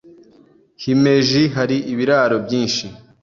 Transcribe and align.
Himeji 0.81 1.43
hari 1.55 1.77
ibiraro 1.91 2.37
byinshi. 2.45 2.85